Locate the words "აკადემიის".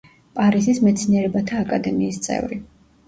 1.67-2.21